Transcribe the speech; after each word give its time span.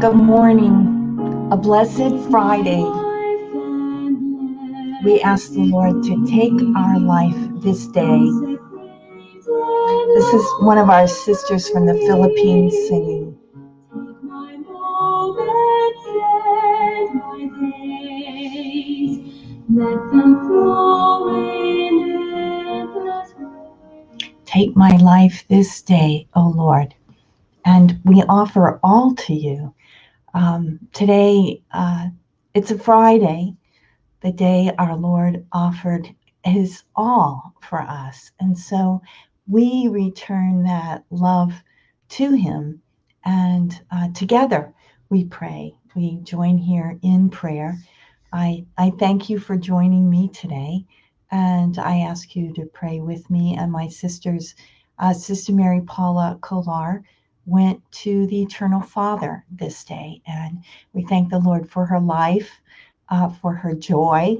Good 0.00 0.14
morning. 0.14 1.48
A 1.50 1.56
blessed 1.56 2.30
Friday. 2.30 2.84
We 5.04 5.20
ask 5.22 5.52
the 5.52 5.64
Lord 5.64 6.04
to 6.04 6.26
take 6.26 6.52
our 6.76 7.00
life 7.00 7.34
this 7.62 7.88
day. 7.88 8.20
This 10.14 10.34
is 10.34 10.44
one 10.60 10.78
of 10.78 10.88
our 10.88 11.08
sisters 11.08 11.68
from 11.70 11.86
the 11.86 11.94
Philippines 11.94 12.74
singing. 12.86 13.36
Take 24.44 24.76
my 24.76 24.96
life 24.98 25.44
this 25.48 25.82
day, 25.82 26.28
O 26.34 26.48
Lord, 26.48 26.94
and 27.64 28.00
we 28.04 28.22
offer 28.28 28.78
all 28.84 29.16
to 29.16 29.34
you. 29.34 29.74
Um, 30.34 30.78
today, 30.92 31.62
uh, 31.72 32.08
it's 32.54 32.70
a 32.70 32.78
Friday, 32.78 33.54
the 34.20 34.32
day 34.32 34.70
our 34.78 34.96
Lord 34.96 35.46
offered 35.52 36.14
his 36.44 36.82
all 36.94 37.54
for 37.62 37.80
us. 37.80 38.30
And 38.40 38.58
so 38.58 39.02
we 39.46 39.88
return 39.88 40.64
that 40.64 41.04
love 41.10 41.52
to 42.10 42.32
him. 42.32 42.82
And 43.24 43.80
uh, 43.90 44.08
together 44.12 44.72
we 45.08 45.24
pray. 45.24 45.74
We 45.94 46.16
join 46.22 46.58
here 46.58 46.98
in 47.02 47.30
prayer. 47.30 47.78
I, 48.32 48.66
I 48.76 48.90
thank 48.90 49.30
you 49.30 49.38
for 49.38 49.56
joining 49.56 50.08
me 50.08 50.28
today. 50.28 50.84
And 51.30 51.78
I 51.78 51.98
ask 52.00 52.36
you 52.36 52.52
to 52.54 52.66
pray 52.66 53.00
with 53.00 53.28
me 53.30 53.56
and 53.58 53.72
my 53.72 53.88
sisters. 53.88 54.54
Uh, 54.98 55.12
Sister 55.12 55.52
Mary 55.52 55.80
Paula 55.82 56.38
Kolar 56.40 57.02
went 57.48 57.80
to 57.90 58.26
the 58.26 58.42
Eternal 58.42 58.82
Father 58.82 59.44
this 59.50 59.82
day. 59.82 60.20
And 60.26 60.62
we 60.92 61.02
thank 61.02 61.30
the 61.30 61.38
Lord 61.38 61.68
for 61.70 61.86
her 61.86 61.98
life, 61.98 62.60
uh, 63.08 63.30
for 63.30 63.54
her 63.54 63.74
joy, 63.74 64.36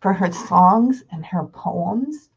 for 0.00 0.12
her 0.12 0.32
songs 0.32 1.04
and 1.12 1.24
her 1.24 1.44
poems, 1.44 2.30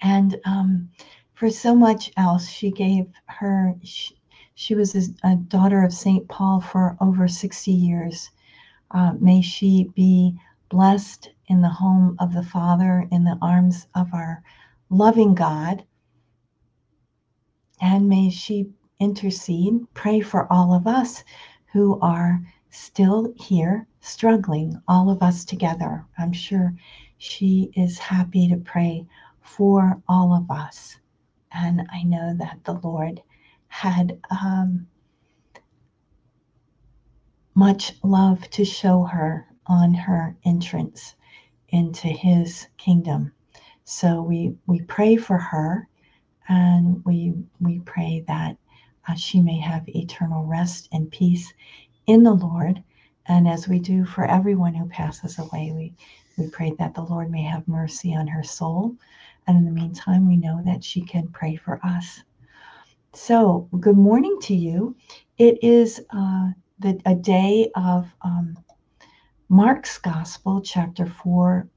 and 0.00 0.40
um, 0.46 0.88
for 1.34 1.50
so 1.50 1.74
much 1.74 2.10
else. 2.16 2.48
She 2.48 2.70
gave 2.70 3.06
her, 3.26 3.74
she, 3.82 4.16
she 4.54 4.74
was 4.74 4.94
a, 5.22 5.36
daughter 5.36 5.84
of 5.84 5.92
St. 5.92 6.26
Paul 6.28 6.60
for 6.60 6.96
over 7.00 7.28
60 7.28 7.70
years. 7.70 8.30
Uh, 8.90 9.12
may 9.20 9.42
she 9.42 9.90
be 9.94 10.34
blessed 10.70 11.30
in 11.48 11.60
the 11.60 11.68
home 11.68 12.16
of 12.18 12.32
the 12.32 12.42
Father, 12.42 13.06
in 13.10 13.24
the 13.24 13.38
arms 13.42 13.86
of 13.94 14.08
our 14.14 14.42
loving 14.88 15.34
God. 15.34 15.84
And 17.80 18.08
may 18.08 18.30
she 18.30 18.72
intercede, 19.00 19.86
pray 19.94 20.20
for 20.20 20.52
all 20.52 20.74
of 20.74 20.86
us 20.86 21.24
who 21.72 21.98
are 22.00 22.40
still 22.70 23.32
here 23.36 23.86
struggling, 24.00 24.80
all 24.88 25.10
of 25.10 25.22
us 25.22 25.44
together. 25.44 26.04
I'm 26.18 26.32
sure 26.32 26.74
she 27.18 27.70
is 27.74 27.98
happy 27.98 28.48
to 28.48 28.56
pray 28.56 29.06
for 29.40 30.00
all 30.08 30.34
of 30.34 30.50
us. 30.50 30.98
And 31.52 31.86
I 31.92 32.02
know 32.02 32.34
that 32.38 32.64
the 32.64 32.74
Lord 32.74 33.22
had 33.68 34.18
um, 34.30 34.86
much 37.54 37.94
love 38.02 38.48
to 38.50 38.64
show 38.64 39.04
her 39.04 39.46
on 39.66 39.94
her 39.94 40.36
entrance 40.44 41.14
into 41.70 42.08
his 42.08 42.68
kingdom. 42.76 43.32
So 43.84 44.22
we, 44.22 44.54
we 44.66 44.82
pray 44.82 45.16
for 45.16 45.38
her 45.38 45.88
and 46.48 47.04
we, 47.04 47.34
we 47.60 47.80
pray 47.80 48.24
that 48.28 48.56
uh, 49.08 49.14
she 49.14 49.40
may 49.40 49.58
have 49.58 49.88
eternal 49.88 50.44
rest 50.44 50.88
and 50.92 51.10
peace 51.10 51.52
in 52.06 52.22
the 52.22 52.34
Lord. 52.34 52.82
And 53.26 53.48
as 53.48 53.68
we 53.68 53.78
do 53.78 54.04
for 54.04 54.24
everyone 54.24 54.74
who 54.74 54.88
passes 54.88 55.38
away, 55.38 55.72
we, 55.74 55.94
we 56.36 56.50
pray 56.50 56.72
that 56.78 56.94
the 56.94 57.02
Lord 57.02 57.30
may 57.30 57.42
have 57.42 57.66
mercy 57.68 58.14
on 58.14 58.26
her 58.26 58.42
soul. 58.42 58.96
And 59.46 59.56
in 59.56 59.64
the 59.64 59.70
meantime, 59.70 60.28
we 60.28 60.36
know 60.36 60.60
that 60.64 60.84
she 60.84 61.00
can 61.02 61.28
pray 61.28 61.56
for 61.56 61.80
us. 61.84 62.22
So, 63.14 63.68
good 63.80 63.96
morning 63.96 64.38
to 64.42 64.54
you. 64.54 64.96
It 65.38 65.62
is 65.62 66.00
uh, 66.10 66.50
the, 66.78 67.00
a 67.06 67.14
day 67.14 67.70
of 67.74 68.06
um, 68.22 68.56
Mark's 69.48 69.98
Gospel, 69.98 70.60
chapter 70.60 71.06
4, 71.06 71.68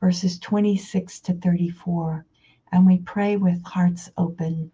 verses 0.00 0.38
26 0.38 1.20
to 1.20 1.34
34. 1.34 2.24
And 2.72 2.86
we 2.86 2.98
pray 2.98 3.36
with 3.36 3.62
hearts 3.64 4.10
open. 4.16 4.70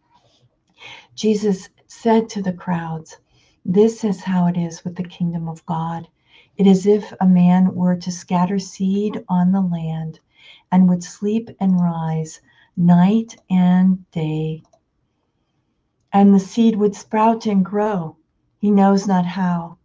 Jesus 1.15 1.69
said 1.97 2.29
to 2.29 2.43
the 2.43 2.53
crowds, 2.53 3.19
This 3.65 4.03
is 4.03 4.25
how 4.25 4.47
it 4.47 4.57
is 4.57 4.85
with 4.85 4.97
the 4.97 5.05
kingdom 5.05 5.49
of 5.49 5.65
God. 5.65 6.09
It 6.57 6.67
is 6.67 6.87
if 6.87 7.15
a 7.21 7.27
man 7.27 7.73
were 7.73 7.95
to 7.95 8.11
scatter 8.11 8.59
seed 8.59 9.25
on 9.29 9.53
the 9.53 9.61
land 9.61 10.19
and 10.73 10.89
would 10.89 11.05
sleep 11.05 11.51
and 11.61 11.81
rise 11.81 12.41
night 12.77 13.37
and 13.49 14.11
day. 14.11 14.65
And 16.13 16.35
the 16.35 16.41
seed 16.41 16.77
would 16.77 16.97
sprout 16.97 17.47
and 17.47 17.65
grow. 17.65 18.17
He 18.59 18.73
knows 18.73 19.07
not 19.07 19.25
how. 19.25 19.79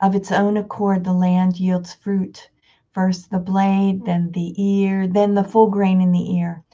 Of 0.00 0.16
its 0.16 0.32
own 0.32 0.56
accord, 0.56 1.04
the 1.04 1.12
land 1.12 1.60
yields 1.60 1.94
fruit 1.94 2.50
first 2.92 3.30
the 3.30 3.38
blade, 3.38 4.04
then 4.04 4.32
the 4.32 4.52
ear, 4.60 5.06
then 5.06 5.34
the 5.34 5.44
full 5.44 5.70
grain 5.70 6.00
in 6.00 6.10
the 6.10 6.34
ear. 6.34 6.64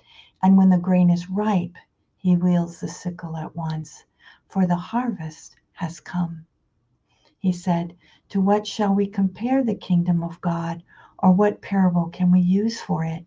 And 0.43 0.56
when 0.56 0.71
the 0.71 0.78
grain 0.78 1.10
is 1.10 1.28
ripe, 1.28 1.77
he 2.16 2.37
wields 2.37 2.81
the 2.81 2.89
sickle 2.89 3.37
at 3.37 3.54
once 3.54 4.04
for 4.52 4.66
the 4.66 4.76
harvest 4.76 5.56
has 5.72 5.98
come. 5.98 6.44
He 7.38 7.52
said, 7.52 7.96
To 8.28 8.38
what 8.38 8.66
shall 8.66 8.94
we 8.94 9.06
compare 9.06 9.64
the 9.64 9.74
kingdom 9.74 10.22
of 10.22 10.42
God, 10.42 10.82
or 11.16 11.32
what 11.32 11.62
parable 11.62 12.10
can 12.10 12.30
we 12.30 12.40
use 12.40 12.78
for 12.78 13.02
it? 13.02 13.24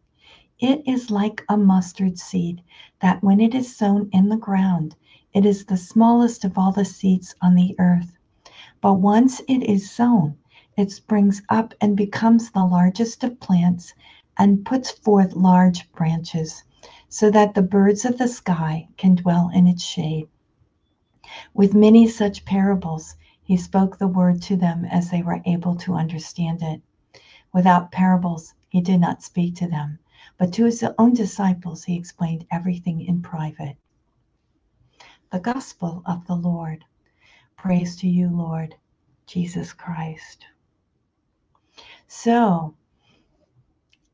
It 0.59 0.87
is 0.87 1.09
like 1.09 1.43
a 1.49 1.57
mustard 1.57 2.19
seed 2.19 2.61
that 2.99 3.23
when 3.23 3.41
it 3.41 3.55
is 3.55 3.75
sown 3.75 4.07
in 4.11 4.29
the 4.29 4.37
ground, 4.37 4.95
it 5.33 5.47
is 5.47 5.65
the 5.65 5.77
smallest 5.77 6.45
of 6.45 6.59
all 6.59 6.71
the 6.71 6.85
seeds 6.85 7.33
on 7.41 7.55
the 7.55 7.75
earth. 7.79 8.15
But 8.79 9.01
once 9.01 9.41
it 9.47 9.63
is 9.63 9.89
sown, 9.89 10.37
it 10.77 10.91
springs 10.91 11.41
up 11.49 11.73
and 11.81 11.97
becomes 11.97 12.51
the 12.51 12.65
largest 12.65 13.23
of 13.23 13.39
plants 13.39 13.95
and 14.37 14.63
puts 14.63 14.91
forth 14.91 15.33
large 15.33 15.91
branches, 15.93 16.63
so 17.09 17.31
that 17.31 17.55
the 17.55 17.63
birds 17.63 18.05
of 18.05 18.19
the 18.19 18.27
sky 18.27 18.89
can 18.95 19.15
dwell 19.15 19.49
in 19.51 19.65
its 19.65 19.83
shade. 19.83 20.27
With 21.53 21.73
many 21.73 22.07
such 22.07 22.45
parables, 22.45 23.15
he 23.43 23.57
spoke 23.57 23.97
the 23.97 24.07
word 24.07 24.41
to 24.43 24.55
them 24.55 24.85
as 24.85 25.09
they 25.09 25.21
were 25.21 25.41
able 25.45 25.75
to 25.75 25.93
understand 25.93 26.63
it. 26.63 26.81
Without 27.53 27.91
parables, 27.91 28.53
he 28.69 28.81
did 28.81 28.99
not 28.99 29.23
speak 29.23 29.55
to 29.55 29.67
them, 29.67 29.99
but 30.37 30.51
to 30.53 30.65
his 30.65 30.83
own 30.97 31.13
disciples 31.13 31.83
he 31.83 31.95
explained 31.95 32.45
everything 32.51 33.01
in 33.01 33.21
private. 33.21 33.77
The 35.31 35.39
Gospel 35.39 36.01
of 36.05 36.25
the 36.27 36.35
Lord. 36.35 36.85
Praise 37.57 37.95
to 37.97 38.07
you, 38.07 38.29
Lord 38.29 38.75
Jesus 39.25 39.73
Christ. 39.73 40.45
So, 42.07 42.75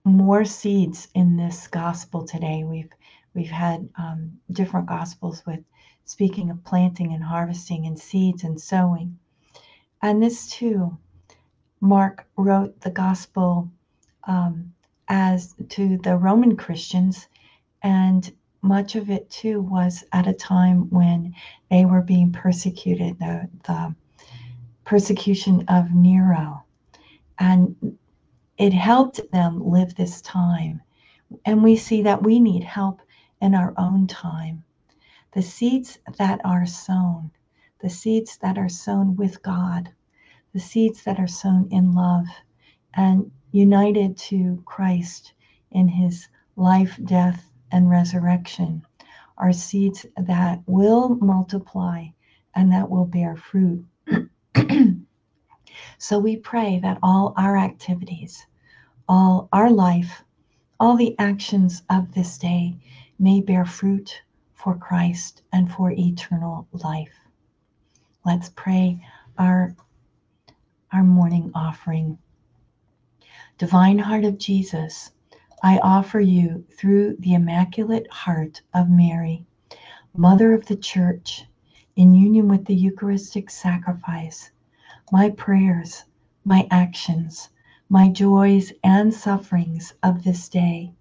more 0.04 0.46
seeds 0.46 1.10
in 1.14 1.38
this 1.38 1.68
gospel 1.68 2.26
today. 2.26 2.64
We've 2.64 2.92
we've 3.34 3.50
had 3.50 3.88
um, 3.98 4.32
different 4.52 4.88
gospels 4.88 5.44
with 5.46 5.60
speaking 6.06 6.50
of 6.50 6.64
planting 6.64 7.14
and 7.14 7.24
harvesting 7.24 7.86
and 7.86 7.98
seeds 7.98 8.44
and 8.44 8.60
sowing. 8.60 9.18
And 10.02 10.22
this 10.22 10.50
too, 10.50 10.98
Mark 11.80 12.28
wrote 12.36 12.80
the 12.82 12.92
gospel 12.92 13.70
um, 14.26 14.74
as 15.08 15.56
to 15.70 15.98
the 15.98 16.18
Roman 16.18 16.56
Christians, 16.56 17.28
and 17.82 18.32
much 18.62 18.96
of 18.96 19.10
it 19.10 19.30
too 19.30 19.62
was 19.62 20.04
at 20.12 20.28
a 20.28 20.34
time 20.34 20.90
when 20.90 21.34
they 21.70 21.86
were 21.86 22.02
being 22.02 22.32
persecuted, 22.32 23.18
the, 23.20 23.50
the 23.66 23.96
persecution 24.86 25.66
of 25.68 25.94
Nero. 25.94 26.64
And 27.40 27.98
it 28.58 28.74
helped 28.74 29.20
them 29.32 29.68
live 29.68 29.96
this 29.96 30.22
time. 30.22 30.82
And 31.46 31.64
we 31.64 31.76
see 31.76 32.04
that 32.04 32.22
we 32.22 32.40
need 32.40 32.64
help 32.64 33.02
in 33.42 33.56
our 33.56 33.74
own 33.78 34.08
time 34.08 34.64
the 35.34 35.42
seeds 35.42 35.98
that 36.18 36.42
are 36.44 36.66
sown, 36.66 37.32
the 37.82 37.90
seeds 37.90 38.38
that 38.42 38.58
are 38.58 38.70
sown 38.70 39.16
with 39.16 39.42
God, 39.42 39.90
the 40.54 40.60
seeds 40.60 41.04
that 41.04 41.20
are 41.20 41.28
sown 41.28 41.70
in 41.72 41.94
love 41.94 42.26
and 42.94 43.32
united 43.52 44.18
to 44.18 44.62
Christ 44.66 45.34
in 45.72 45.88
his 45.88 46.28
life, 46.58 47.00
death, 47.06 47.50
and 47.72 47.90
resurrection 47.90 48.86
are 49.38 49.54
seeds 49.54 50.06
that 50.18 50.62
will 50.68 51.16
multiply 51.16 52.08
and 52.54 52.72
that 52.74 52.90
will 52.90 53.06
bear 53.06 53.38
fruit. 53.38 53.86
so 55.98 56.20
we 56.20 56.36
pray 56.36 56.80
that 56.80 57.00
all 57.02 57.34
our 57.38 57.58
activities, 57.58 58.46
all 59.08 59.48
our 59.54 59.70
life, 59.70 60.24
all 60.80 60.98
the 60.98 61.18
actions 61.18 61.84
of 61.90 62.14
this 62.14 62.38
day 62.38 62.76
may 63.22 63.40
bear 63.40 63.64
fruit 63.64 64.20
for 64.56 64.76
Christ 64.76 65.44
and 65.54 65.72
for 65.72 65.92
eternal 65.92 66.68
life. 66.72 67.14
Let's 68.26 68.50
pray 68.50 69.06
our 69.38 69.76
our 70.92 71.04
morning 71.04 71.52
offering. 71.54 72.18
Divine 73.60 74.00
Heart 74.00 74.24
of 74.24 74.40
Jesus, 74.40 75.12
I 75.62 75.78
offer 75.84 76.20
you 76.20 76.66
through 76.76 77.18
the 77.20 77.36
Immaculate 77.36 78.10
Heart 78.12 78.64
of 78.74 78.90
Mary, 78.90 79.46
Mother 80.16 80.56
of 80.56 80.66
the 80.66 80.76
Church, 80.76 81.46
in 81.96 82.16
union 82.16 82.48
with 82.48 82.66
the 82.66 82.76
Eucharistic 82.76 83.52
sacrifice, 83.52 84.50
my 85.12 85.30
prayers, 85.30 86.06
my 86.44 86.68
actions, 86.72 87.50
my 87.88 88.10
joys 88.10 88.74
and 88.84 89.14
sufferings 89.14 89.94
of 90.02 90.24
this 90.24 90.50
day, 90.50 90.92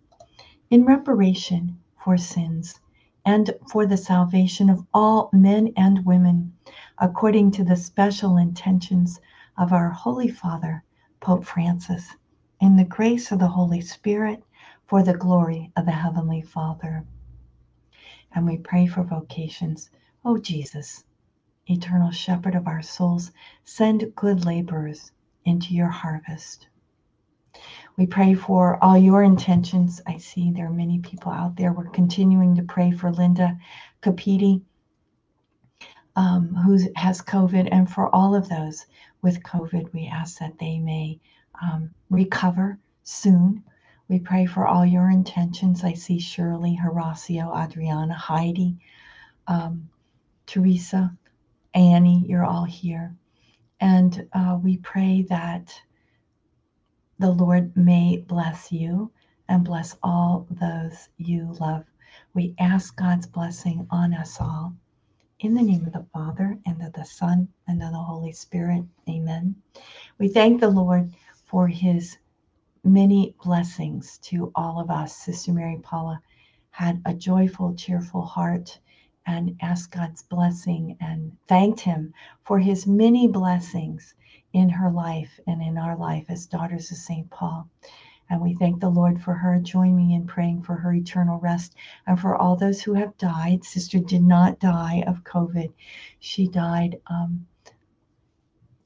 in 0.69 0.85
reparation 0.85 1.80
for 2.03 2.17
sins 2.17 2.81
and 3.25 3.53
for 3.71 3.87
the 3.87 3.97
salvation 3.97 4.71
of 4.71 4.87
all 4.95 5.31
men 5.33 5.73
and 5.77 6.05
women, 6.07 6.57
according 6.99 7.51
to 7.51 7.65
the 7.65 7.77
special 7.77 8.37
intentions 8.37 9.21
of 9.59 9.73
our 9.73 9.91
Holy 9.91 10.29
Father, 10.29 10.83
Pope 11.21 11.45
Francis, 11.45 12.17
in 12.61 12.77
the 12.77 12.85
grace 12.85 13.31
of 13.31 13.39
the 13.39 13.49
Holy 13.49 13.81
Spirit, 13.81 14.43
for 14.87 15.03
the 15.03 15.17
glory 15.17 15.71
of 15.77 15.85
the 15.85 15.93
Heavenly 15.93 16.43
Father. 16.43 17.05
And 18.33 18.47
we 18.47 18.57
pray 18.57 18.87
for 18.87 19.03
vocations. 19.03 19.91
O 20.25 20.39
Jesus, 20.39 21.05
eternal 21.67 22.11
shepherd 22.11 22.55
of 22.55 22.67
our 22.67 22.83
souls, 22.83 23.33
send 23.65 24.15
good 24.15 24.45
laborers 24.45 25.13
into 25.45 25.75
your 25.75 25.89
harvest. 25.89 26.69
We 28.01 28.07
pray 28.07 28.33
for 28.33 28.83
all 28.83 28.97
your 28.97 29.23
intentions. 29.23 30.01
I 30.07 30.17
see 30.17 30.51
there 30.51 30.69
are 30.69 30.71
many 30.71 31.01
people 31.01 31.31
out 31.31 31.55
there. 31.57 31.75
We're 31.75 31.91
continuing 31.91 32.57
to 32.57 32.63
pray 32.63 32.93
for 32.93 33.13
Linda 33.13 33.59
Capiti, 34.01 34.63
um, 36.17 36.55
who 36.55 36.79
has 36.97 37.21
COVID, 37.21 37.69
and 37.71 37.91
for 37.91 38.09
all 38.15 38.35
of 38.35 38.49
those 38.49 38.87
with 39.21 39.43
COVID. 39.43 39.93
We 39.93 40.07
ask 40.07 40.39
that 40.39 40.59
they 40.59 40.79
may 40.79 41.21
um, 41.61 41.91
recover 42.09 42.79
soon. 43.03 43.63
We 44.09 44.19
pray 44.19 44.47
for 44.47 44.67
all 44.67 44.87
your 44.87 45.11
intentions. 45.11 45.85
I 45.85 45.93
see 45.93 46.19
Shirley, 46.19 46.81
Horacio, 46.83 47.55
Adriana, 47.55 48.15
Heidi, 48.15 48.79
um, 49.47 49.91
Teresa, 50.47 51.15
Annie, 51.75 52.25
you're 52.27 52.47
all 52.47 52.65
here. 52.65 53.15
And 53.79 54.27
uh, 54.33 54.59
we 54.63 54.79
pray 54.79 55.27
that 55.29 55.79
the 57.21 57.31
Lord 57.31 57.77
may 57.77 58.17
bless 58.17 58.73
you 58.73 59.11
and 59.51 59.63
bless 59.63 59.95
all 60.03 60.47
those 60.53 61.11
you 61.19 61.55
love. 61.61 61.85
We 62.33 62.55
ask 62.59 62.97
God's 62.97 63.27
blessing 63.27 63.87
on 63.91 64.15
us 64.15 64.41
all. 64.41 64.75
In 65.41 65.53
the 65.53 65.61
name 65.61 65.85
of 65.85 65.93
the 65.93 66.07
Father, 66.15 66.59
and 66.65 66.81
of 66.81 66.95
the 66.95 67.05
Son, 67.05 67.47
and 67.69 67.83
of 67.83 67.93
the 67.93 67.99
Holy 67.99 68.33
Spirit. 68.33 68.87
Amen. 69.07 69.55
We 70.19 70.29
thank 70.29 70.61
the 70.61 70.71
Lord 70.71 71.13
for 71.45 71.69
his 71.69 72.17
many 72.85 73.35
blessings 73.45 74.17
to 74.23 74.51
all 74.55 74.81
of 74.81 74.91
us. 74.91 75.15
Sister 75.15 75.53
Mary 75.53 75.79
Paula 75.83 76.23
had 76.71 77.03
a 77.05 77.13
joyful, 77.13 77.75
cheerful 77.75 78.23
heart 78.23 78.81
and 79.27 79.59
asked 79.61 79.91
God's 79.91 80.23
blessing 80.23 80.97
and 81.03 81.37
thanked 81.49 81.81
him 81.81 82.15
for 82.45 82.59
his 82.59 82.87
many 82.87 83.29
blessings 83.29 84.15
in 84.53 84.69
her 84.69 84.91
life 84.91 85.39
and 85.47 85.63
in 85.63 85.79
our 85.79 85.97
life 85.97 86.25
as 86.29 86.47
daughters 86.47 86.91
of 86.91 86.97
St. 86.97 87.31
Paul. 87.31 87.69
And 88.29 88.41
we 88.41 88.55
thank 88.55 88.81
the 88.81 88.89
Lord 88.89 89.21
for 89.21 89.35
her. 89.35 89.59
Join 89.59 89.97
me 89.97 90.15
in 90.15 90.27
praying 90.27 90.63
for 90.63 90.77
her 90.77 90.95
eternal 90.95 91.41
rest 91.41 91.75
and 92.07 92.19
for 92.19 92.37
all 92.37 92.57
those 92.57 92.81
who 92.81 92.95
have 92.95 93.19
died. 93.19 93.65
Sister 93.65 93.99
did 93.99 94.23
not 94.23 94.61
die 94.61 95.03
of 95.07 95.25
COVID. 95.25 95.73
She 96.21 96.47
died 96.47 97.01
um, 97.09 97.47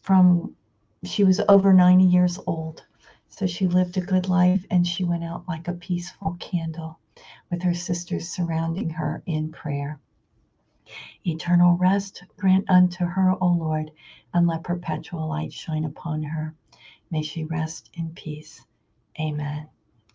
from, 0.03 0.57
she 1.05 1.25
was 1.25 1.41
over 1.49 1.73
90 1.75 2.05
years 2.05 2.39
old. 2.47 2.85
So 3.29 3.47
she 3.47 3.67
lived 3.67 3.97
a 3.97 4.01
good 4.01 4.29
life 4.29 4.65
and 4.71 4.87
she 4.87 5.05
went 5.05 5.25
out 5.25 5.47
like 5.49 5.69
a 5.69 5.73
peaceful 5.75 6.37
candle 6.41 6.99
with 7.51 7.63
her 7.63 7.75
sisters 7.75 8.29
surrounding 8.29 8.91
her 8.91 9.23
in 9.27 9.53
prayer. 9.53 10.01
Eternal 11.27 11.77
rest 11.77 12.25
grant 12.37 12.69
unto 12.69 13.05
her, 13.05 13.35
O 13.41 13.47
Lord, 13.47 13.91
and 14.33 14.47
let 14.47 14.65
perpetual 14.65 15.29
light 15.29 15.53
shine 15.53 15.85
upon 15.85 16.23
her. 16.23 16.55
May 17.11 17.23
she 17.23 17.45
rest 17.45 17.91
in 17.95 18.11
peace. 18.11 18.67
Amen. 19.19 19.69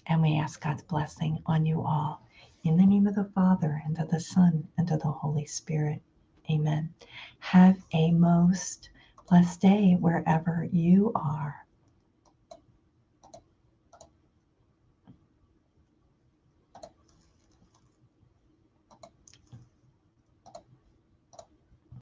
And 0.05 0.21
we 0.21 0.37
ask 0.37 0.61
God's 0.61 0.83
blessing 0.83 1.41
on 1.45 1.65
you 1.65 1.81
all. 1.81 2.21
In 2.63 2.77
the 2.77 2.85
name 2.85 3.07
of 3.07 3.15
the 3.15 3.23
Father, 3.23 3.81
and 3.85 3.97
of 3.97 4.09
the 4.09 4.19
Son, 4.19 4.67
and 4.77 4.91
of 4.91 5.01
the 5.01 5.11
Holy 5.11 5.45
Spirit. 5.45 6.01
Amen. 6.51 6.93
Have 7.39 7.83
a 7.93 8.11
most 8.11 8.89
blessed 9.29 9.61
day 9.61 9.93
wherever 9.93 10.67
you 10.71 11.11
are. 11.15 11.65